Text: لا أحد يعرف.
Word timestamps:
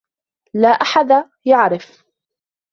لا 0.53 0.67
أحد 0.67 1.29
يعرف. 1.45 2.03